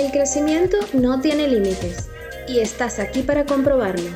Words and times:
El 0.00 0.12
crecimiento 0.12 0.78
no 0.94 1.20
tiene 1.20 1.46
límites 1.46 2.08
y 2.48 2.60
estás 2.60 2.98
aquí 2.98 3.20
para 3.20 3.44
comprobarlo. 3.44 4.08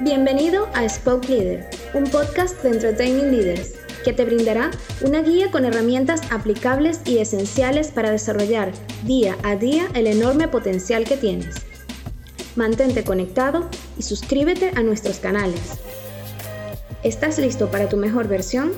Bienvenido 0.00 0.68
a 0.74 0.86
Spoke 0.86 1.30
Leader, 1.30 1.66
un 1.94 2.04
podcast 2.04 2.62
de 2.62 2.68
Entertaining 2.72 3.30
Leaders 3.30 3.72
que 4.04 4.12
te 4.12 4.26
brindará 4.26 4.70
una 5.00 5.22
guía 5.22 5.50
con 5.50 5.64
herramientas 5.64 6.20
aplicables 6.30 7.00
y 7.06 7.20
esenciales 7.20 7.88
para 7.88 8.10
desarrollar 8.10 8.70
día 9.04 9.38
a 9.44 9.56
día 9.56 9.88
el 9.94 10.08
enorme 10.08 10.46
potencial 10.46 11.04
que 11.04 11.16
tienes. 11.16 11.56
Mantente 12.54 13.02
conectado 13.02 13.66
y 13.96 14.02
suscríbete 14.02 14.72
a 14.76 14.82
nuestros 14.82 15.20
canales. 15.20 15.78
¿Estás 17.02 17.38
listo 17.38 17.70
para 17.70 17.88
tu 17.88 17.96
mejor 17.96 18.28
versión? 18.28 18.72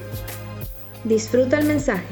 Disfruta 1.02 1.58
el 1.58 1.66
mensaje. 1.66 2.06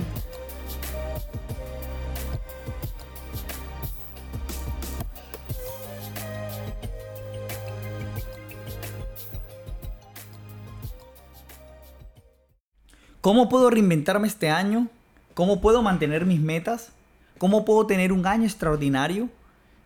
¿Cómo 13.20 13.48
puedo 13.48 13.68
reinventarme 13.68 14.28
este 14.28 14.48
año? 14.48 14.86
¿Cómo 15.34 15.60
puedo 15.60 15.82
mantener 15.82 16.24
mis 16.24 16.40
metas? 16.40 16.92
¿Cómo 17.38 17.64
puedo 17.64 17.84
tener 17.84 18.12
un 18.12 18.24
año 18.24 18.44
extraordinario? 18.44 19.28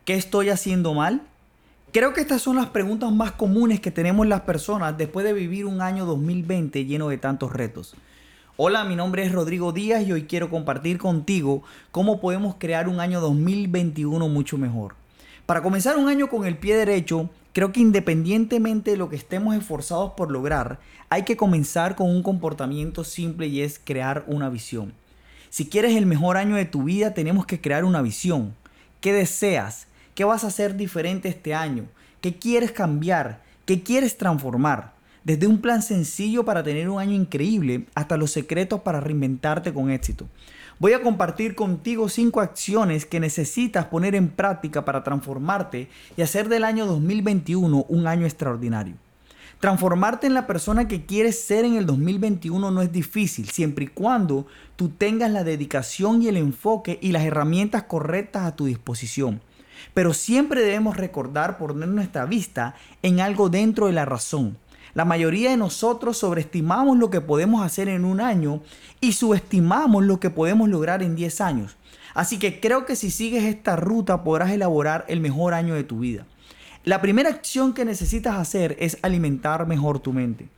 ¿Qué 0.04 0.14
estoy 0.14 0.50
haciendo 0.50 0.92
mal? 0.92 1.22
Creo 1.92 2.12
que 2.12 2.20
estas 2.20 2.42
son 2.42 2.56
las 2.56 2.66
preguntas 2.66 3.10
más 3.10 3.32
comunes 3.32 3.80
que 3.80 3.90
tenemos 3.90 4.26
las 4.26 4.42
personas 4.42 4.98
después 4.98 5.24
de 5.24 5.32
vivir 5.32 5.64
un 5.64 5.80
año 5.80 6.04
2020 6.04 6.84
lleno 6.84 7.08
de 7.08 7.16
tantos 7.16 7.54
retos. 7.54 7.94
Hola, 8.58 8.84
mi 8.84 8.96
nombre 8.96 9.24
es 9.24 9.32
Rodrigo 9.32 9.72
Díaz 9.72 10.06
y 10.06 10.12
hoy 10.12 10.24
quiero 10.24 10.50
compartir 10.50 10.98
contigo 10.98 11.62
cómo 11.90 12.20
podemos 12.20 12.56
crear 12.58 12.86
un 12.86 13.00
año 13.00 13.22
2021 13.22 14.28
mucho 14.28 14.58
mejor. 14.58 14.94
Para 15.46 15.62
comenzar 15.62 15.96
un 15.96 16.10
año 16.10 16.28
con 16.28 16.44
el 16.44 16.58
pie 16.58 16.76
derecho, 16.76 17.30
creo 17.52 17.72
que 17.72 17.80
independientemente 17.80 18.92
de 18.92 18.96
lo 18.96 19.08
que 19.08 19.16
estemos 19.16 19.54
esforzados 19.54 20.12
por 20.16 20.30
lograr, 20.30 20.80
hay 21.08 21.22
que 21.24 21.36
comenzar 21.36 21.96
con 21.96 22.08
un 22.08 22.22
comportamiento 22.22 23.04
simple 23.04 23.46
y 23.46 23.60
es 23.60 23.80
crear 23.82 24.24
una 24.26 24.48
visión. 24.48 24.92
Si 25.50 25.66
quieres 25.66 25.96
el 25.96 26.06
mejor 26.06 26.38
año 26.38 26.56
de 26.56 26.64
tu 26.64 26.84
vida, 26.84 27.12
tenemos 27.12 27.44
que 27.44 27.60
crear 27.60 27.84
una 27.84 28.00
visión. 28.00 28.54
¿Qué 29.00 29.12
deseas? 29.12 29.86
¿Qué 30.14 30.24
vas 30.24 30.44
a 30.44 30.46
hacer 30.46 30.76
diferente 30.76 31.28
este 31.28 31.54
año? 31.54 31.84
¿Qué 32.20 32.38
quieres 32.38 32.72
cambiar? 32.72 33.42
¿Qué 33.66 33.82
quieres 33.82 34.16
transformar? 34.16 34.94
Desde 35.24 35.46
un 35.46 35.60
plan 35.60 35.82
sencillo 35.82 36.44
para 36.44 36.62
tener 36.62 36.88
un 36.88 37.00
año 37.00 37.12
increíble 37.12 37.84
hasta 37.94 38.16
los 38.16 38.30
secretos 38.30 38.80
para 38.80 39.00
reinventarte 39.00 39.72
con 39.72 39.90
éxito. 39.90 40.26
Voy 40.82 40.94
a 40.94 41.00
compartir 41.00 41.54
contigo 41.54 42.08
cinco 42.08 42.40
acciones 42.40 43.06
que 43.06 43.20
necesitas 43.20 43.84
poner 43.84 44.16
en 44.16 44.28
práctica 44.30 44.84
para 44.84 45.04
transformarte 45.04 45.88
y 46.16 46.22
hacer 46.22 46.48
del 46.48 46.64
año 46.64 46.86
2021 46.86 47.86
un 47.88 48.06
año 48.08 48.26
extraordinario. 48.26 48.96
Transformarte 49.60 50.26
en 50.26 50.34
la 50.34 50.48
persona 50.48 50.88
que 50.88 51.06
quieres 51.06 51.40
ser 51.40 51.64
en 51.64 51.76
el 51.76 51.86
2021 51.86 52.72
no 52.72 52.82
es 52.82 52.90
difícil, 52.90 53.48
siempre 53.48 53.84
y 53.84 53.88
cuando 53.94 54.48
tú 54.74 54.88
tengas 54.88 55.30
la 55.30 55.44
dedicación 55.44 56.20
y 56.20 56.26
el 56.26 56.36
enfoque 56.36 56.98
y 57.00 57.12
las 57.12 57.22
herramientas 57.22 57.84
correctas 57.84 58.42
a 58.42 58.56
tu 58.56 58.64
disposición. 58.64 59.40
Pero 59.94 60.12
siempre 60.12 60.62
debemos 60.62 60.96
recordar 60.96 61.58
poner 61.58 61.90
nuestra 61.90 62.26
vista 62.26 62.74
en 63.04 63.20
algo 63.20 63.50
dentro 63.50 63.86
de 63.86 63.92
la 63.92 64.04
razón. 64.04 64.56
La 64.94 65.04
mayoría 65.06 65.50
de 65.50 65.56
nosotros 65.56 66.18
sobreestimamos 66.18 66.98
lo 66.98 67.08
que 67.08 67.22
podemos 67.22 67.64
hacer 67.64 67.88
en 67.88 68.04
un 68.04 68.20
año 68.20 68.62
y 69.00 69.12
subestimamos 69.12 70.04
lo 70.04 70.20
que 70.20 70.28
podemos 70.28 70.68
lograr 70.68 71.02
en 71.02 71.16
10 71.16 71.40
años. 71.40 71.76
Así 72.14 72.38
que 72.38 72.60
creo 72.60 72.84
que 72.84 72.94
si 72.94 73.10
sigues 73.10 73.44
esta 73.44 73.76
ruta 73.76 74.22
podrás 74.22 74.50
elaborar 74.50 75.06
el 75.08 75.20
mejor 75.20 75.54
año 75.54 75.74
de 75.74 75.84
tu 75.84 76.00
vida. 76.00 76.26
La 76.84 77.00
primera 77.00 77.30
acción 77.30 77.72
que 77.72 77.84
necesitas 77.84 78.36
hacer 78.36 78.76
es 78.80 78.98
alimentar 79.02 79.66
mejor 79.66 80.00
tu 80.00 80.12
mente. 80.12 80.48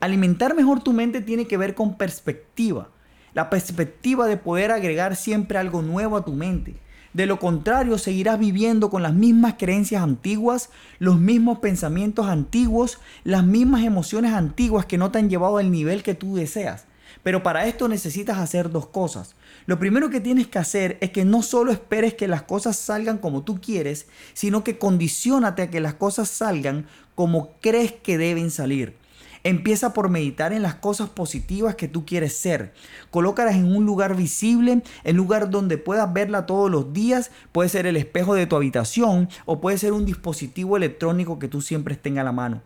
Alimentar 0.00 0.54
mejor 0.54 0.80
tu 0.80 0.92
mente 0.92 1.20
tiene 1.20 1.46
que 1.46 1.56
ver 1.56 1.74
con 1.74 1.96
perspectiva. 1.96 2.88
La 3.34 3.50
perspectiva 3.50 4.26
de 4.26 4.36
poder 4.36 4.70
agregar 4.70 5.16
siempre 5.16 5.58
algo 5.58 5.82
nuevo 5.82 6.16
a 6.16 6.24
tu 6.24 6.32
mente. 6.32 6.76
De 7.12 7.26
lo 7.26 7.38
contrario, 7.38 7.96
seguirás 7.98 8.38
viviendo 8.38 8.90
con 8.90 9.02
las 9.02 9.14
mismas 9.14 9.54
creencias 9.58 10.02
antiguas, 10.02 10.70
los 10.98 11.18
mismos 11.18 11.58
pensamientos 11.58 12.26
antiguos, 12.26 12.98
las 13.24 13.44
mismas 13.44 13.84
emociones 13.84 14.34
antiguas 14.34 14.86
que 14.86 14.98
no 14.98 15.10
te 15.10 15.18
han 15.18 15.30
llevado 15.30 15.56
al 15.56 15.70
nivel 15.70 16.02
que 16.02 16.14
tú 16.14 16.36
deseas. 16.36 16.84
Pero 17.22 17.42
para 17.42 17.66
esto 17.66 17.88
necesitas 17.88 18.38
hacer 18.38 18.70
dos 18.70 18.86
cosas. 18.86 19.34
Lo 19.66 19.78
primero 19.78 20.10
que 20.10 20.20
tienes 20.20 20.46
que 20.46 20.58
hacer 20.58 20.98
es 21.00 21.10
que 21.10 21.24
no 21.24 21.42
solo 21.42 21.72
esperes 21.72 22.14
que 22.14 22.28
las 22.28 22.42
cosas 22.42 22.76
salgan 22.76 23.18
como 23.18 23.42
tú 23.42 23.60
quieres, 23.60 24.06
sino 24.34 24.62
que 24.62 24.78
condicionate 24.78 25.62
a 25.62 25.70
que 25.70 25.80
las 25.80 25.94
cosas 25.94 26.28
salgan 26.28 26.86
como 27.14 27.52
crees 27.60 27.92
que 27.92 28.18
deben 28.18 28.50
salir. 28.50 28.96
Empieza 29.44 29.92
por 29.92 30.08
meditar 30.08 30.52
en 30.52 30.62
las 30.62 30.74
cosas 30.74 31.08
positivas 31.08 31.74
que 31.74 31.88
tú 31.88 32.04
quieres 32.04 32.36
ser. 32.36 32.72
Colócalas 33.10 33.56
en 33.56 33.74
un 33.74 33.86
lugar 33.86 34.16
visible, 34.16 34.82
en 35.04 35.16
lugar 35.16 35.50
donde 35.50 35.78
puedas 35.78 36.12
verla 36.12 36.46
todos 36.46 36.70
los 36.70 36.92
días. 36.92 37.30
Puede 37.52 37.68
ser 37.68 37.86
el 37.86 37.96
espejo 37.96 38.34
de 38.34 38.46
tu 38.46 38.56
habitación 38.56 39.28
o 39.44 39.60
puede 39.60 39.78
ser 39.78 39.92
un 39.92 40.04
dispositivo 40.04 40.76
electrónico 40.76 41.38
que 41.38 41.48
tú 41.48 41.60
siempre 41.60 41.96
tengas 41.96 42.22
a 42.22 42.24
la 42.24 42.32
mano. 42.32 42.62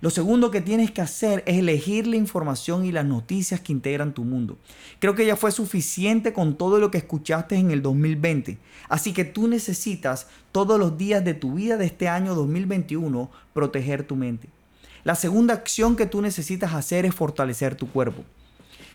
Lo 0.00 0.08
segundo 0.08 0.50
que 0.50 0.62
tienes 0.62 0.90
que 0.90 1.02
hacer 1.02 1.42
es 1.46 1.58
elegir 1.58 2.06
la 2.06 2.16
información 2.16 2.86
y 2.86 2.92
las 2.92 3.04
noticias 3.04 3.60
que 3.60 3.72
integran 3.72 4.14
tu 4.14 4.24
mundo. 4.24 4.56
Creo 4.98 5.14
que 5.14 5.26
ya 5.26 5.36
fue 5.36 5.52
suficiente 5.52 6.32
con 6.32 6.56
todo 6.56 6.78
lo 6.78 6.90
que 6.90 6.96
escuchaste 6.98 7.56
en 7.56 7.70
el 7.70 7.82
2020. 7.82 8.56
Así 8.88 9.12
que 9.12 9.26
tú 9.26 9.46
necesitas 9.46 10.26
todos 10.52 10.78
los 10.78 10.96
días 10.96 11.22
de 11.22 11.34
tu 11.34 11.54
vida 11.54 11.76
de 11.76 11.84
este 11.84 12.08
año 12.08 12.34
2021 12.34 13.30
proteger 13.52 14.04
tu 14.04 14.16
mente. 14.16 14.48
La 15.04 15.14
segunda 15.14 15.54
acción 15.54 15.96
que 15.96 16.06
tú 16.06 16.20
necesitas 16.20 16.74
hacer 16.74 17.06
es 17.06 17.14
fortalecer 17.14 17.74
tu 17.74 17.90
cuerpo. 17.90 18.22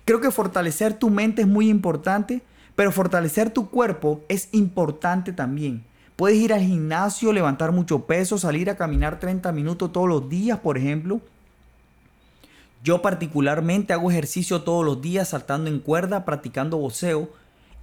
Creo 0.06 0.22
que 0.22 0.32
fortalecer 0.32 0.94
tu 0.94 1.10
mente 1.10 1.42
es 1.42 1.48
muy 1.48 1.68
importante, 1.70 2.42
pero 2.76 2.92
fortalecer 2.92 3.50
tu 3.50 3.70
cuerpo 3.70 4.22
es 4.30 4.50
importante 4.52 5.34
también. 5.34 5.84
Puedes 6.16 6.38
ir 6.38 6.54
al 6.54 6.62
gimnasio, 6.62 7.34
levantar 7.34 7.72
mucho 7.72 8.06
peso, 8.06 8.38
salir 8.38 8.70
a 8.70 8.78
caminar 8.78 9.20
30 9.20 9.52
minutos 9.52 9.92
todos 9.92 10.08
los 10.08 10.30
días, 10.30 10.60
por 10.60 10.78
ejemplo. 10.78 11.22
Yo 12.84 13.02
particularmente 13.02 13.94
hago 13.94 14.12
ejercicio 14.12 14.62
todos 14.62 14.86
los 14.86 15.02
días 15.02 15.30
saltando 15.30 15.70
en 15.70 15.80
cuerda, 15.80 16.24
practicando 16.24 16.78
boxeo. 16.78 17.30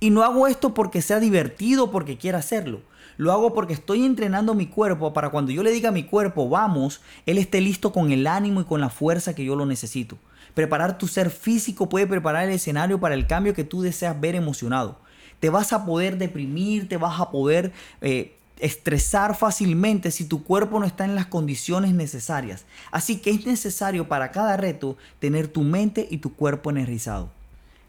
Y 0.02 0.10
no 0.10 0.22
hago 0.22 0.46
esto 0.46 0.74
porque 0.74 1.00
sea 1.00 1.20
divertido, 1.20 1.90
porque 1.90 2.18
quiera 2.18 2.38
hacerlo. 2.38 2.80
Lo 3.16 3.32
hago 3.32 3.54
porque 3.54 3.72
estoy 3.72 4.04
entrenando 4.04 4.54
mi 4.54 4.66
cuerpo 4.66 5.12
para 5.12 5.30
cuando 5.30 5.52
yo 5.52 5.62
le 5.62 5.70
diga 5.70 5.90
a 5.90 5.92
mi 5.92 6.02
cuerpo, 6.02 6.48
vamos, 6.48 7.00
él 7.24 7.38
esté 7.38 7.60
listo 7.60 7.92
con 7.92 8.10
el 8.10 8.26
ánimo 8.26 8.60
y 8.60 8.64
con 8.64 8.80
la 8.80 8.90
fuerza 8.90 9.34
que 9.34 9.44
yo 9.44 9.54
lo 9.56 9.64
necesito. 9.64 10.18
Preparar 10.54 10.98
tu 10.98 11.08
ser 11.08 11.30
físico 11.30 11.88
puede 11.88 12.06
preparar 12.06 12.44
el 12.44 12.54
escenario 12.54 13.00
para 13.00 13.14
el 13.14 13.26
cambio 13.26 13.54
que 13.54 13.64
tú 13.64 13.80
deseas 13.80 14.20
ver 14.20 14.34
emocionado 14.34 14.98
te 15.42 15.50
vas 15.50 15.72
a 15.72 15.84
poder 15.84 16.18
deprimir, 16.18 16.88
te 16.88 16.96
vas 16.96 17.18
a 17.18 17.32
poder 17.32 17.72
eh, 18.00 18.36
estresar 18.60 19.34
fácilmente 19.34 20.12
si 20.12 20.24
tu 20.24 20.44
cuerpo 20.44 20.78
no 20.78 20.86
está 20.86 21.04
en 21.04 21.16
las 21.16 21.26
condiciones 21.26 21.94
necesarias. 21.94 22.64
Así 22.92 23.16
que 23.16 23.30
es 23.30 23.44
necesario 23.44 24.06
para 24.06 24.30
cada 24.30 24.56
reto 24.56 24.96
tener 25.18 25.48
tu 25.48 25.62
mente 25.62 26.06
y 26.08 26.18
tu 26.18 26.32
cuerpo 26.36 26.70
energizado. 26.70 27.32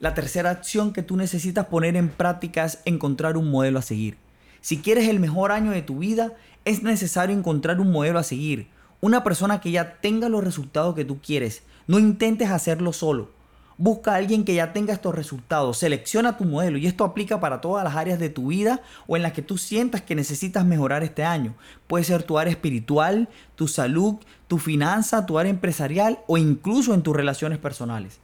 La 0.03 0.13
tercera 0.13 0.49
acción 0.49 0.91
que 0.91 1.01
tú 1.01 1.15
necesitas 1.15 1.67
poner 1.67 1.95
en 1.95 2.09
práctica 2.09 2.65
es 2.65 2.79
encontrar 2.83 3.37
un 3.37 3.49
modelo 3.49 3.79
a 3.79 3.81
seguir. 3.81 4.17
Si 4.59 4.79
quieres 4.79 5.07
el 5.07 5.21
mejor 5.21 5.53
año 5.53 5.71
de 5.71 5.81
tu 5.81 5.99
vida, 5.99 6.33
es 6.65 6.83
necesario 6.83 7.33
encontrar 7.33 7.79
un 7.79 7.89
modelo 7.89 8.19
a 8.19 8.23
seguir. 8.23 8.67
Una 8.99 9.23
persona 9.23 9.61
que 9.61 9.71
ya 9.71 10.01
tenga 10.01 10.27
los 10.27 10.43
resultados 10.43 10.93
que 10.93 11.05
tú 11.05 11.21
quieres. 11.21 11.63
No 11.87 11.99
intentes 11.99 12.51
hacerlo 12.51 12.91
solo. 12.91 13.31
Busca 13.77 14.11
a 14.11 14.15
alguien 14.17 14.43
que 14.43 14.55
ya 14.55 14.73
tenga 14.73 14.91
estos 14.91 15.15
resultados. 15.15 15.77
Selecciona 15.77 16.35
tu 16.35 16.43
modelo 16.43 16.77
y 16.77 16.85
esto 16.85 17.05
aplica 17.05 17.39
para 17.39 17.61
todas 17.61 17.85
las 17.85 17.95
áreas 17.95 18.19
de 18.19 18.29
tu 18.29 18.47
vida 18.47 18.81
o 19.07 19.15
en 19.15 19.23
las 19.23 19.31
que 19.31 19.41
tú 19.41 19.57
sientas 19.57 20.01
que 20.01 20.15
necesitas 20.15 20.65
mejorar 20.65 21.03
este 21.03 21.23
año. 21.23 21.55
Puede 21.87 22.03
ser 22.03 22.23
tu 22.23 22.37
área 22.37 22.51
espiritual, 22.51 23.29
tu 23.55 23.69
salud, 23.69 24.15
tu 24.49 24.57
finanza, 24.57 25.25
tu 25.25 25.39
área 25.39 25.49
empresarial 25.49 26.19
o 26.27 26.37
incluso 26.37 26.93
en 26.93 27.03
tus 27.03 27.15
relaciones 27.15 27.57
personales. 27.57 28.19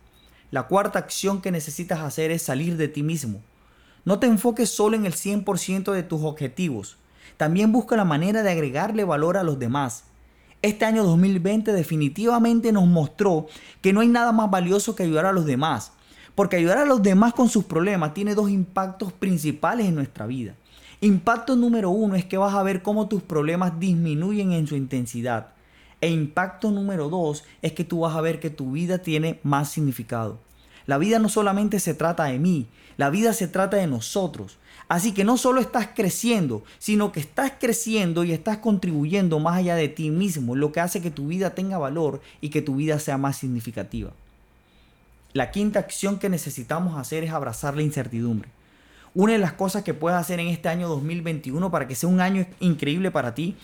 La 0.52 0.64
cuarta 0.64 0.98
acción 0.98 1.42
que 1.42 1.52
necesitas 1.52 2.00
hacer 2.00 2.32
es 2.32 2.42
salir 2.42 2.76
de 2.76 2.88
ti 2.88 3.04
mismo. 3.04 3.42
No 4.04 4.18
te 4.18 4.26
enfoques 4.26 4.70
solo 4.70 4.96
en 4.96 5.06
el 5.06 5.14
100% 5.14 5.92
de 5.92 6.04
tus 6.04 6.24
objetivos. 6.24 6.98
También 7.38 7.72
busca 7.72 7.96
la 7.96 8.06
manera 8.06 8.42
de 8.42 8.50
agregarle 8.50 9.04
valor 9.04 9.38
a 9.38 9.44
los 9.44 9.60
demás. 9.60 10.06
Este 10.62 10.86
año 10.86 11.04
2020 11.04 11.72
definitivamente 11.72 12.72
nos 12.72 12.88
mostró 12.88 13.48
que 13.82 13.94
no 13.94 14.02
hay 14.02 14.08
nada 14.08 14.32
más 14.32 14.50
valioso 14.50 14.96
que 14.96 15.04
ayudar 15.04 15.26
a 15.26 15.32
los 15.32 15.46
demás, 15.46 15.94
porque 16.34 16.58
ayudar 16.58 16.80
a 16.80 16.86
los 16.86 17.04
demás 17.04 17.34
con 17.34 17.48
sus 17.48 17.66
problemas 17.66 18.14
tiene 18.14 18.34
dos 18.34 18.50
impactos 18.50 19.14
principales 19.14 19.88
en 19.88 19.96
nuestra 19.96 20.26
vida. 20.26 20.56
Impacto 21.00 21.56
número 21.56 21.92
uno 21.92 22.16
es 22.16 22.26
que 22.26 22.38
vas 22.38 22.56
a 22.56 22.64
ver 22.64 22.82
cómo 22.82 23.08
tus 23.08 23.22
problemas 23.22 23.80
disminuyen 23.80 24.52
en 24.52 24.68
su 24.68 24.76
intensidad. 24.76 25.54
E 26.02 26.10
impacto 26.10 26.72
número 26.72 27.10
dos 27.10 27.44
es 27.62 27.74
que 27.74 27.84
tú 27.84 28.02
vas 28.02 28.16
a 28.16 28.22
ver 28.22 28.40
que 28.40 28.50
tu 28.50 28.72
vida 28.72 29.00
tiene 29.00 29.40
más 29.44 29.72
significado. 29.72 30.40
La 30.86 30.98
vida 30.98 31.20
no 31.20 31.30
solamente 31.30 31.80
se 31.80 31.94
trata 31.94 32.26
de 32.26 32.40
mí, 32.40 32.68
la 32.98 33.10
vida 33.10 33.34
se 33.34 33.48
trata 33.48 33.78
de 33.78 33.88
nosotros. 33.88 34.58
Así 34.88 35.14
que 35.14 35.24
no 35.24 35.38
solo 35.38 35.62
estás 35.62 35.90
creciendo, 35.94 36.64
sino 36.80 37.12
que 37.12 37.20
estás 37.20 37.54
creciendo 37.60 38.24
y 38.24 38.32
estás 38.32 38.58
contribuyendo 38.58 39.40
más 39.40 39.58
allá 39.58 39.76
de 39.76 39.88
ti 39.88 40.10
mismo, 40.10 40.56
lo 40.56 40.72
que 40.72 40.80
hace 40.80 41.02
que 41.02 41.12
tu 41.12 41.28
vida 41.28 41.52
tenga 41.52 41.78
valor 41.78 42.22
y 42.42 42.50
que 42.50 42.64
tu 42.64 42.78
vida 42.78 42.98
sea 42.98 43.18
más 43.18 43.38
significativa. 43.38 44.12
La 45.34 45.52
quinta 45.52 45.80
acción 45.80 46.18
que 46.18 46.28
necesitamos 46.28 46.98
hacer 46.98 47.24
es 47.24 47.32
abrazar 47.32 47.76
la 47.76 47.84
incertidumbre. 47.84 48.50
Una 49.14 49.34
de 49.34 49.40
las 49.40 49.54
cosas 49.54 49.84
que 49.84 49.94
puedes 49.94 50.18
hacer 50.18 50.40
en 50.40 50.48
este 50.48 50.70
año 50.70 50.88
2021 50.88 51.70
para 51.70 51.88
que 51.88 51.96
sea 51.96 52.10
un 52.10 52.20
año 52.20 52.48
increíble 52.60 53.12
para 53.12 53.36
ti 53.36 53.56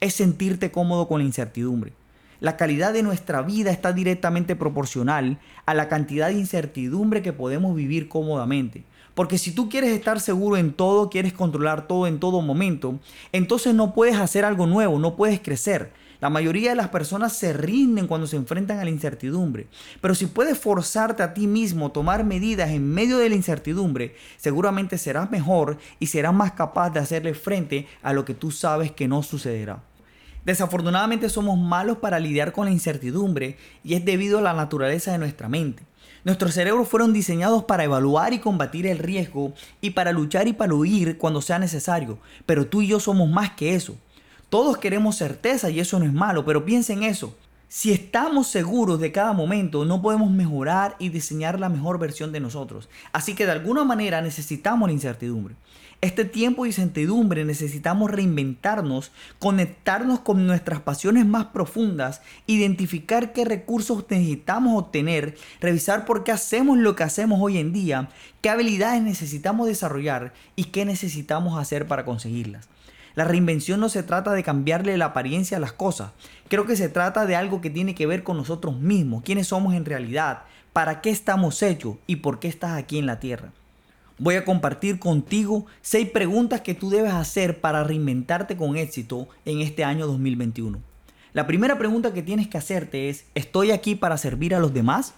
es 0.00 0.14
sentirte 0.14 0.70
cómodo 0.70 1.08
con 1.08 1.20
la 1.20 1.26
incertidumbre. 1.26 1.92
La 2.40 2.56
calidad 2.56 2.92
de 2.92 3.02
nuestra 3.02 3.42
vida 3.42 3.70
está 3.70 3.92
directamente 3.92 4.56
proporcional 4.56 5.38
a 5.66 5.74
la 5.74 5.88
cantidad 5.88 6.28
de 6.28 6.34
incertidumbre 6.34 7.22
que 7.22 7.32
podemos 7.32 7.74
vivir 7.74 8.08
cómodamente. 8.08 8.84
Porque 9.14 9.38
si 9.38 9.52
tú 9.52 9.68
quieres 9.68 9.90
estar 9.90 10.20
seguro 10.20 10.56
en 10.56 10.72
todo, 10.72 11.08
quieres 11.08 11.32
controlar 11.32 11.86
todo 11.86 12.06
en 12.06 12.18
todo 12.18 12.40
momento, 12.40 12.98
entonces 13.32 13.74
no 13.74 13.94
puedes 13.94 14.16
hacer 14.16 14.44
algo 14.44 14.66
nuevo, 14.66 14.98
no 14.98 15.16
puedes 15.16 15.40
crecer. 15.40 15.92
La 16.20 16.30
mayoría 16.30 16.70
de 16.70 16.76
las 16.76 16.88
personas 16.88 17.34
se 17.34 17.52
rinden 17.52 18.06
cuando 18.06 18.26
se 18.26 18.36
enfrentan 18.36 18.78
a 18.78 18.84
la 18.84 18.90
incertidumbre. 18.90 19.66
Pero 20.00 20.14
si 20.14 20.26
puedes 20.26 20.58
forzarte 20.58 21.22
a 21.22 21.34
ti 21.34 21.46
mismo 21.46 21.92
tomar 21.92 22.24
medidas 22.24 22.70
en 22.70 22.88
medio 22.88 23.18
de 23.18 23.28
la 23.28 23.34
incertidumbre, 23.34 24.14
seguramente 24.36 24.96
serás 24.96 25.30
mejor 25.30 25.76
y 26.00 26.06
serás 26.06 26.32
más 26.32 26.52
capaz 26.52 26.90
de 26.90 27.00
hacerle 27.00 27.34
frente 27.34 27.86
a 28.02 28.12
lo 28.12 28.24
que 28.24 28.34
tú 28.34 28.50
sabes 28.50 28.90
que 28.90 29.06
no 29.06 29.22
sucederá. 29.22 29.82
Desafortunadamente 30.44 31.28
somos 31.28 31.58
malos 31.58 31.98
para 31.98 32.18
lidiar 32.18 32.52
con 32.52 32.66
la 32.66 32.72
incertidumbre 32.72 33.56
y 33.82 33.94
es 33.94 34.04
debido 34.04 34.38
a 34.38 34.42
la 34.42 34.52
naturaleza 34.52 35.12
de 35.12 35.18
nuestra 35.18 35.48
mente. 35.48 35.82
Nuestros 36.24 36.54
cerebros 36.54 36.88
fueron 36.88 37.12
diseñados 37.12 37.64
para 37.64 37.84
evaluar 37.84 38.32
y 38.32 38.38
combatir 38.38 38.86
el 38.86 38.98
riesgo 38.98 39.52
y 39.80 39.90
para 39.90 40.12
luchar 40.12 40.48
y 40.48 40.52
para 40.52 40.74
huir 40.74 41.18
cuando 41.18 41.42
sea 41.42 41.58
necesario, 41.58 42.18
pero 42.46 42.66
tú 42.66 42.82
y 42.82 42.88
yo 42.88 43.00
somos 43.00 43.28
más 43.28 43.52
que 43.52 43.74
eso. 43.74 43.96
Todos 44.48 44.78
queremos 44.78 45.16
certeza 45.16 45.70
y 45.70 45.80
eso 45.80 45.98
no 45.98 46.04
es 46.04 46.12
malo, 46.12 46.44
pero 46.44 46.64
piensa 46.64 46.92
en 46.92 47.02
eso. 47.02 47.34
Si 47.76 47.90
estamos 47.90 48.46
seguros 48.46 49.00
de 49.00 49.10
cada 49.10 49.32
momento, 49.32 49.84
no 49.84 50.00
podemos 50.00 50.30
mejorar 50.30 50.94
y 51.00 51.08
diseñar 51.08 51.58
la 51.58 51.68
mejor 51.68 51.98
versión 51.98 52.30
de 52.30 52.38
nosotros. 52.38 52.88
Así 53.12 53.34
que 53.34 53.46
de 53.46 53.50
alguna 53.50 53.82
manera 53.82 54.22
necesitamos 54.22 54.88
la 54.88 54.92
incertidumbre. 54.92 55.56
Este 56.00 56.24
tiempo 56.24 56.62
de 56.62 56.68
incertidumbre 56.68 57.44
necesitamos 57.44 58.12
reinventarnos, 58.12 59.10
conectarnos 59.40 60.20
con 60.20 60.46
nuestras 60.46 60.82
pasiones 60.82 61.26
más 61.26 61.46
profundas, 61.46 62.22
identificar 62.46 63.32
qué 63.32 63.44
recursos 63.44 64.04
necesitamos 64.08 64.80
obtener, 64.80 65.36
revisar 65.60 66.04
por 66.04 66.22
qué 66.22 66.30
hacemos 66.30 66.78
lo 66.78 66.94
que 66.94 67.02
hacemos 67.02 67.40
hoy 67.42 67.58
en 67.58 67.72
día, 67.72 68.08
qué 68.40 68.50
habilidades 68.50 69.02
necesitamos 69.02 69.66
desarrollar 69.66 70.32
y 70.54 70.66
qué 70.66 70.84
necesitamos 70.84 71.58
hacer 71.58 71.88
para 71.88 72.04
conseguirlas. 72.04 72.68
La 73.14 73.24
reinvención 73.24 73.80
no 73.80 73.88
se 73.88 74.02
trata 74.02 74.32
de 74.32 74.42
cambiarle 74.42 74.96
la 74.96 75.06
apariencia 75.06 75.56
a 75.56 75.60
las 75.60 75.72
cosas. 75.72 76.10
Creo 76.48 76.66
que 76.66 76.76
se 76.76 76.88
trata 76.88 77.26
de 77.26 77.36
algo 77.36 77.60
que 77.60 77.70
tiene 77.70 77.94
que 77.94 78.06
ver 78.06 78.22
con 78.22 78.36
nosotros 78.36 78.78
mismos, 78.78 79.22
quiénes 79.24 79.48
somos 79.48 79.74
en 79.74 79.84
realidad, 79.84 80.42
para 80.72 81.00
qué 81.00 81.10
estamos 81.10 81.62
hechos 81.62 81.96
y 82.06 82.16
por 82.16 82.40
qué 82.40 82.48
estás 82.48 82.72
aquí 82.72 82.98
en 82.98 83.06
la 83.06 83.20
tierra 83.20 83.52
voy 84.18 84.36
a 84.36 84.44
compartir 84.44 84.98
contigo 84.98 85.66
seis 85.82 86.08
preguntas 86.08 86.60
que 86.60 86.74
tú 86.74 86.90
debes 86.90 87.12
hacer 87.12 87.60
para 87.60 87.84
reinventarte 87.84 88.56
con 88.56 88.76
éxito 88.76 89.28
en 89.44 89.60
este 89.60 89.84
año 89.84 90.06
2021. 90.06 90.78
La 91.32 91.46
primera 91.46 91.78
pregunta 91.78 92.12
que 92.12 92.22
tienes 92.22 92.46
que 92.46 92.58
hacerte 92.58 93.08
es, 93.08 93.24
¿estoy 93.34 93.72
aquí 93.72 93.96
para 93.96 94.16
servir 94.16 94.54
a 94.54 94.60
los 94.60 94.72
demás? 94.72 95.14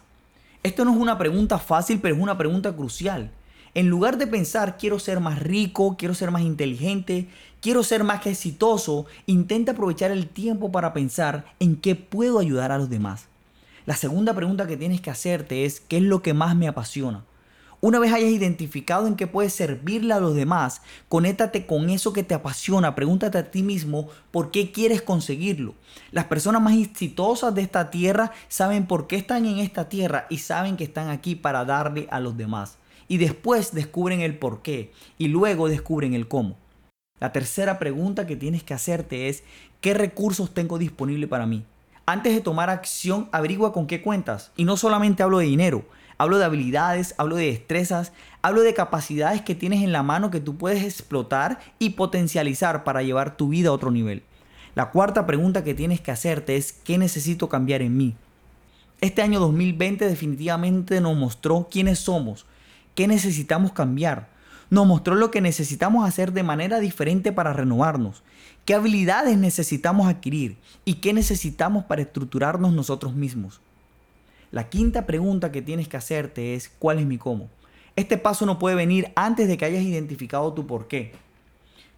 Esto 0.62 0.84
no 0.84 0.92
es 0.94 0.98
una 0.98 1.18
pregunta 1.18 1.58
fácil, 1.58 2.00
pero 2.00 2.14
es 2.14 2.20
una 2.20 2.38
pregunta 2.38 2.74
crucial. 2.74 3.30
En 3.76 3.90
lugar 3.90 4.16
de 4.16 4.26
pensar 4.26 4.78
quiero 4.78 4.98
ser 4.98 5.20
más 5.20 5.38
rico, 5.38 5.96
quiero 5.98 6.14
ser 6.14 6.30
más 6.30 6.40
inteligente, 6.40 7.28
quiero 7.60 7.82
ser 7.82 8.04
más 8.04 8.26
exitoso, 8.26 9.04
intenta 9.26 9.72
aprovechar 9.72 10.10
el 10.10 10.28
tiempo 10.28 10.72
para 10.72 10.94
pensar 10.94 11.44
en 11.60 11.76
qué 11.76 11.94
puedo 11.94 12.38
ayudar 12.38 12.72
a 12.72 12.78
los 12.78 12.88
demás. 12.88 13.26
La 13.84 13.94
segunda 13.94 14.32
pregunta 14.32 14.66
que 14.66 14.78
tienes 14.78 15.02
que 15.02 15.10
hacerte 15.10 15.66
es 15.66 15.80
¿qué 15.80 15.98
es 15.98 16.04
lo 16.04 16.22
que 16.22 16.32
más 16.32 16.56
me 16.56 16.68
apasiona? 16.68 17.22
Una 17.82 17.98
vez 17.98 18.14
hayas 18.14 18.30
identificado 18.30 19.06
en 19.06 19.14
qué 19.14 19.26
puedes 19.26 19.52
servirle 19.52 20.14
a 20.14 20.20
los 20.20 20.34
demás, 20.34 20.80
conéctate 21.10 21.66
con 21.66 21.90
eso 21.90 22.14
que 22.14 22.22
te 22.22 22.32
apasiona, 22.32 22.94
pregúntate 22.94 23.36
a 23.36 23.50
ti 23.50 23.62
mismo 23.62 24.08
por 24.30 24.52
qué 24.52 24.72
quieres 24.72 25.02
conseguirlo. 25.02 25.74
Las 26.12 26.24
personas 26.24 26.62
más 26.62 26.78
exitosas 26.78 27.54
de 27.54 27.60
esta 27.60 27.90
tierra 27.90 28.32
saben 28.48 28.86
por 28.86 29.06
qué 29.06 29.16
están 29.16 29.44
en 29.44 29.58
esta 29.58 29.90
tierra 29.90 30.26
y 30.30 30.38
saben 30.38 30.78
que 30.78 30.84
están 30.84 31.10
aquí 31.10 31.34
para 31.34 31.66
darle 31.66 32.08
a 32.10 32.20
los 32.20 32.38
demás. 32.38 32.78
Y 33.08 33.18
después 33.18 33.72
descubren 33.72 34.20
el 34.20 34.38
por 34.38 34.62
qué 34.62 34.92
y 35.18 35.28
luego 35.28 35.68
descubren 35.68 36.14
el 36.14 36.28
cómo. 36.28 36.56
La 37.20 37.32
tercera 37.32 37.78
pregunta 37.78 38.26
que 38.26 38.36
tienes 38.36 38.62
que 38.62 38.74
hacerte 38.74 39.28
es, 39.28 39.42
¿qué 39.80 39.94
recursos 39.94 40.52
tengo 40.52 40.78
disponible 40.78 41.26
para 41.26 41.46
mí? 41.46 41.64
Antes 42.04 42.34
de 42.34 42.40
tomar 42.40 42.70
acción, 42.70 43.28
averigua 43.32 43.72
con 43.72 43.86
qué 43.86 44.02
cuentas. 44.02 44.52
Y 44.56 44.64
no 44.64 44.76
solamente 44.76 45.22
hablo 45.22 45.38
de 45.38 45.46
dinero, 45.46 45.86
Hablo 46.18 46.38
de 46.38 46.46
habilidades, 46.46 47.14
hablo 47.18 47.36
de 47.36 47.46
destrezas, 47.46 48.12
hablo 48.40 48.62
de 48.62 48.72
capacidades 48.72 49.42
que 49.42 49.54
tienes 49.54 49.82
en 49.82 49.92
la 49.92 50.02
mano 50.02 50.30
que 50.30 50.40
tú 50.40 50.56
puedes 50.56 50.82
explotar 50.82 51.60
y 51.78 51.90
potencializar 51.90 52.84
para 52.84 53.02
llevar 53.02 53.36
tu 53.36 53.48
vida 53.48 53.68
a 53.68 53.72
otro 53.72 53.90
nivel. 53.90 54.22
La 54.74 54.90
cuarta 54.90 55.26
pregunta 55.26 55.62
que 55.62 55.74
tienes 55.74 56.00
que 56.00 56.10
hacerte 56.10 56.56
es 56.56 56.72
¿qué 56.72 56.96
necesito 56.96 57.50
cambiar 57.50 57.82
en 57.82 57.96
mí? 57.96 58.14
Este 59.02 59.20
año 59.20 59.40
2020 59.40 60.08
definitivamente 60.08 61.02
nos 61.02 61.16
mostró 61.16 61.68
quiénes 61.70 61.98
somos, 61.98 62.46
qué 62.96 63.06
necesitamos 63.06 63.70
cambiar. 63.70 64.28
Nos 64.68 64.86
mostró 64.88 65.14
lo 65.14 65.30
que 65.30 65.40
necesitamos 65.40 66.08
hacer 66.08 66.32
de 66.32 66.42
manera 66.42 66.80
diferente 66.80 67.30
para 67.30 67.52
renovarnos, 67.52 68.24
qué 68.64 68.74
habilidades 68.74 69.38
necesitamos 69.38 70.08
adquirir 70.08 70.56
y 70.84 70.94
qué 70.94 71.12
necesitamos 71.12 71.84
para 71.84 72.02
estructurarnos 72.02 72.72
nosotros 72.72 73.14
mismos. 73.14 73.60
La 74.50 74.68
quinta 74.68 75.06
pregunta 75.06 75.52
que 75.52 75.62
tienes 75.62 75.86
que 75.86 75.96
hacerte 75.96 76.54
es 76.54 76.68
¿cuál 76.80 76.98
es 76.98 77.06
mi 77.06 77.18
cómo? 77.18 77.48
Este 77.94 78.18
paso 78.18 78.44
no 78.44 78.58
puede 78.58 78.74
venir 78.74 79.12
antes 79.14 79.46
de 79.46 79.56
que 79.56 79.66
hayas 79.66 79.84
identificado 79.84 80.52
tu 80.52 80.66
por 80.66 80.88
qué. 80.88 81.12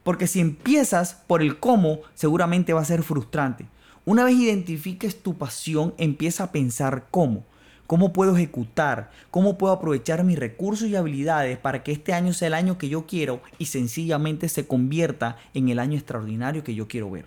Porque 0.02 0.26
si 0.26 0.40
empiezas 0.40 1.14
por 1.26 1.42
el 1.42 1.58
cómo, 1.58 2.00
seguramente 2.14 2.72
va 2.72 2.82
a 2.82 2.84
ser 2.84 3.02
frustrante. 3.02 3.66
Una 4.04 4.24
vez 4.24 4.36
identifiques 4.36 5.22
tu 5.22 5.36
pasión, 5.36 5.94
empieza 5.98 6.44
a 6.44 6.52
pensar 6.52 7.06
cómo. 7.10 7.44
¿Cómo 7.88 8.12
puedo 8.12 8.36
ejecutar? 8.36 9.10
¿Cómo 9.30 9.56
puedo 9.56 9.72
aprovechar 9.72 10.22
mis 10.22 10.38
recursos 10.38 10.88
y 10.88 10.94
habilidades 10.94 11.56
para 11.56 11.82
que 11.82 11.92
este 11.92 12.12
año 12.12 12.34
sea 12.34 12.48
el 12.48 12.52
año 12.52 12.76
que 12.76 12.90
yo 12.90 13.06
quiero 13.06 13.40
y 13.56 13.64
sencillamente 13.64 14.50
se 14.50 14.66
convierta 14.66 15.38
en 15.54 15.70
el 15.70 15.78
año 15.78 15.96
extraordinario 15.96 16.62
que 16.62 16.74
yo 16.74 16.86
quiero 16.86 17.10
ver? 17.10 17.24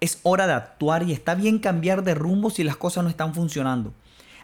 Es 0.00 0.18
hora 0.24 0.48
de 0.48 0.54
actuar 0.54 1.04
y 1.04 1.12
está 1.12 1.36
bien 1.36 1.60
cambiar 1.60 2.02
de 2.02 2.16
rumbo 2.16 2.50
si 2.50 2.64
las 2.64 2.76
cosas 2.76 3.04
no 3.04 3.10
están 3.10 3.32
funcionando. 3.32 3.94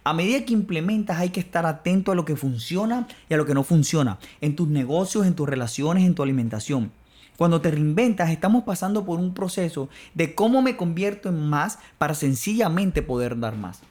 A 0.05 0.13
medida 0.13 0.45
que 0.45 0.53
implementas 0.53 1.19
hay 1.19 1.31
que 1.31 1.41
estar 1.41 1.67
atento 1.67 2.13
a 2.13 2.15
lo 2.15 2.25
que 2.25 2.37
funciona 2.37 3.09
y 3.29 3.35
a 3.35 3.37
lo 3.37 3.45
que 3.45 3.55
no 3.55 3.65
funciona, 3.65 4.21
en 4.41 4.55
tus 4.55 4.69
negocios, 4.69 5.27
en 5.27 5.35
tus 5.35 5.49
relaciones, 5.49 6.05
en 6.05 6.15
tu 6.15 6.23
alimentación. 6.23 6.93
Cuando 7.37 7.61
te 7.61 7.73
reinventas 7.73 8.31
estamos 8.31 8.63
pasando 8.63 9.05
por 9.05 9.19
un 9.19 9.35
proceso 9.35 9.89
de 10.15 10.37
cómo 10.37 10.63
me 10.63 10.77
convierto 10.77 11.31
en 11.31 11.49
más 11.49 11.81
para 11.99 12.15
sencillamente 12.15 13.03
poder 13.03 13.41
dar 13.41 13.57
más. 13.57 13.83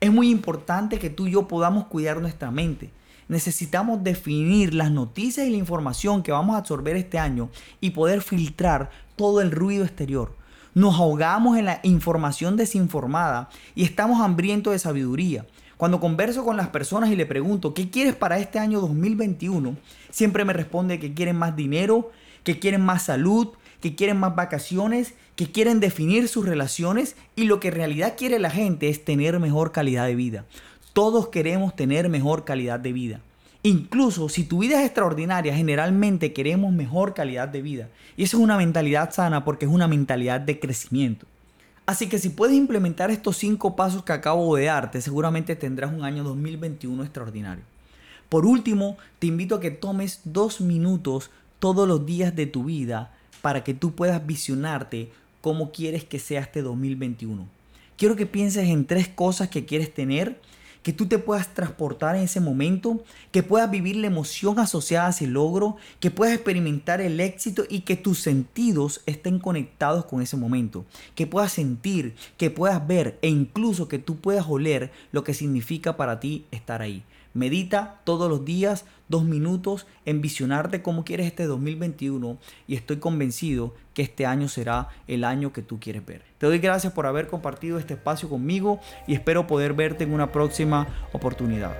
Es 0.00 0.12
muy 0.12 0.30
importante 0.30 0.98
que 0.98 1.10
tú 1.10 1.26
y 1.26 1.32
yo 1.32 1.48
podamos 1.48 1.86
cuidar 1.86 2.20
nuestra 2.20 2.52
mente. 2.52 2.90
Necesitamos 3.26 4.04
definir 4.04 4.72
las 4.72 4.92
noticias 4.92 5.46
y 5.46 5.50
la 5.50 5.56
información 5.56 6.22
que 6.22 6.30
vamos 6.30 6.54
a 6.54 6.58
absorber 6.58 6.96
este 6.96 7.18
año 7.18 7.50
y 7.80 7.90
poder 7.90 8.22
filtrar 8.22 8.90
todo 9.16 9.40
el 9.40 9.50
ruido 9.50 9.84
exterior. 9.84 10.34
Nos 10.72 10.94
ahogamos 10.94 11.58
en 11.58 11.64
la 11.64 11.80
información 11.82 12.56
desinformada 12.56 13.48
y 13.74 13.82
estamos 13.82 14.20
hambrientos 14.20 14.72
de 14.72 14.78
sabiduría. 14.78 15.46
Cuando 15.76 15.98
converso 15.98 16.44
con 16.44 16.56
las 16.56 16.68
personas 16.68 17.10
y 17.10 17.16
le 17.16 17.26
pregunto, 17.26 17.74
¿qué 17.74 17.90
quieres 17.90 18.14
para 18.14 18.38
este 18.38 18.60
año 18.60 18.80
2021? 18.80 19.76
Siempre 20.10 20.44
me 20.44 20.52
responde 20.52 21.00
que 21.00 21.12
quieren 21.12 21.36
más 21.36 21.56
dinero, 21.56 22.12
que 22.44 22.60
quieren 22.60 22.84
más 22.84 23.02
salud, 23.02 23.48
que 23.80 23.94
quieren 23.94 24.18
más 24.18 24.34
vacaciones, 24.34 25.14
que 25.36 25.50
quieren 25.50 25.80
definir 25.80 26.28
sus 26.28 26.46
relaciones 26.46 27.16
y 27.36 27.44
lo 27.44 27.60
que 27.60 27.68
en 27.68 27.74
realidad 27.74 28.14
quiere 28.16 28.38
la 28.38 28.50
gente 28.50 28.88
es 28.88 29.04
tener 29.04 29.38
mejor 29.38 29.72
calidad 29.72 30.06
de 30.06 30.14
vida. 30.14 30.44
Todos 30.92 31.28
queremos 31.28 31.76
tener 31.76 32.08
mejor 32.08 32.44
calidad 32.44 32.80
de 32.80 32.92
vida. 32.92 33.20
Incluso 33.62 34.28
si 34.28 34.44
tu 34.44 34.58
vida 34.58 34.80
es 34.80 34.86
extraordinaria, 34.86 35.54
generalmente 35.54 36.32
queremos 36.32 36.72
mejor 36.72 37.14
calidad 37.14 37.48
de 37.48 37.62
vida. 37.62 37.88
Y 38.16 38.24
eso 38.24 38.36
es 38.36 38.42
una 38.42 38.56
mentalidad 38.56 39.12
sana 39.12 39.44
porque 39.44 39.66
es 39.66 39.70
una 39.70 39.88
mentalidad 39.88 40.40
de 40.40 40.58
crecimiento. 40.58 41.26
Así 41.86 42.08
que 42.08 42.18
si 42.18 42.30
puedes 42.30 42.56
implementar 42.56 43.10
estos 43.10 43.36
cinco 43.38 43.74
pasos 43.74 44.04
que 44.04 44.12
acabo 44.12 44.56
de 44.56 44.66
darte, 44.66 45.00
seguramente 45.00 45.56
tendrás 45.56 45.92
un 45.92 46.04
año 46.04 46.22
2021 46.22 47.02
extraordinario. 47.02 47.64
Por 48.28 48.44
último, 48.44 48.98
te 49.18 49.26
invito 49.26 49.54
a 49.54 49.60
que 49.60 49.70
tomes 49.70 50.20
dos 50.24 50.60
minutos 50.60 51.30
todos 51.58 51.88
los 51.88 52.04
días 52.04 52.36
de 52.36 52.46
tu 52.46 52.64
vida 52.64 53.17
para 53.40 53.64
que 53.64 53.74
tú 53.74 53.94
puedas 53.94 54.24
visionarte 54.26 55.10
cómo 55.40 55.72
quieres 55.72 56.04
que 56.04 56.18
sea 56.18 56.40
este 56.40 56.62
2021. 56.62 57.46
Quiero 57.96 58.16
que 58.16 58.26
pienses 58.26 58.68
en 58.68 58.86
tres 58.86 59.08
cosas 59.08 59.48
que 59.48 59.64
quieres 59.64 59.92
tener 59.92 60.40
que 60.82 60.92
tú 60.92 61.06
te 61.06 61.18
puedas 61.18 61.52
transportar 61.54 62.16
en 62.16 62.22
ese 62.22 62.40
momento, 62.40 63.02
que 63.30 63.42
puedas 63.42 63.70
vivir 63.70 63.96
la 63.96 64.06
emoción 64.06 64.58
asociada 64.58 65.08
a 65.08 65.10
ese 65.10 65.26
logro, 65.26 65.76
que 66.00 66.10
puedas 66.10 66.34
experimentar 66.34 67.00
el 67.00 67.20
éxito 67.20 67.64
y 67.68 67.80
que 67.80 67.96
tus 67.96 68.20
sentidos 68.20 69.02
estén 69.06 69.38
conectados 69.38 70.04
con 70.06 70.22
ese 70.22 70.36
momento, 70.36 70.86
que 71.14 71.26
puedas 71.26 71.52
sentir, 71.52 72.14
que 72.36 72.50
puedas 72.50 72.86
ver 72.86 73.18
e 73.22 73.28
incluso 73.28 73.88
que 73.88 73.98
tú 73.98 74.16
puedas 74.16 74.46
oler 74.48 74.90
lo 75.12 75.24
que 75.24 75.34
significa 75.34 75.96
para 75.96 76.20
ti 76.20 76.46
estar 76.50 76.80
ahí. 76.80 77.02
Medita 77.38 78.00
todos 78.02 78.28
los 78.28 78.44
días 78.44 78.84
dos 79.08 79.24
minutos 79.24 79.86
en 80.04 80.20
visionarte 80.20 80.82
cómo 80.82 81.04
quieres 81.04 81.26
este 81.26 81.46
2021 81.46 82.36
y 82.66 82.74
estoy 82.74 82.96
convencido 82.96 83.76
que 83.94 84.02
este 84.02 84.26
año 84.26 84.48
será 84.48 84.88
el 85.06 85.22
año 85.22 85.52
que 85.52 85.62
tú 85.62 85.78
quieres 85.78 86.04
ver. 86.04 86.22
Te 86.38 86.46
doy 86.46 86.58
gracias 86.58 86.92
por 86.92 87.06
haber 87.06 87.28
compartido 87.28 87.78
este 87.78 87.94
espacio 87.94 88.28
conmigo 88.28 88.80
y 89.06 89.14
espero 89.14 89.46
poder 89.46 89.72
verte 89.72 90.02
en 90.02 90.14
una 90.14 90.32
próxima 90.32 90.88
oportunidad. 91.12 91.76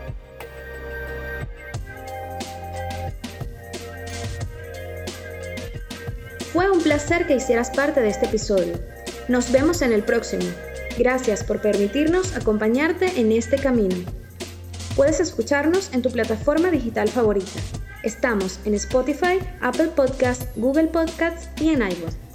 Fue 6.52 6.70
un 6.70 6.80
placer 6.84 7.26
que 7.26 7.34
hicieras 7.34 7.72
parte 7.72 8.00
de 8.00 8.10
este 8.10 8.26
episodio. 8.26 8.78
Nos 9.26 9.50
vemos 9.50 9.82
en 9.82 9.92
el 9.92 10.04
próximo. 10.04 10.44
Gracias 10.96 11.42
por 11.42 11.60
permitirnos 11.60 12.36
acompañarte 12.36 13.20
en 13.20 13.32
este 13.32 13.56
camino. 13.56 13.96
Puedes 14.98 15.20
escucharnos 15.20 15.94
en 15.94 16.02
tu 16.02 16.10
plataforma 16.10 16.72
digital 16.72 17.08
favorita. 17.08 17.60
Estamos 18.02 18.58
en 18.64 18.74
Spotify, 18.74 19.38
Apple 19.60 19.92
Podcasts, 19.94 20.48
Google 20.56 20.88
Podcasts 20.88 21.48
y 21.62 21.68
en 21.68 21.82
iVoox. 21.82 22.27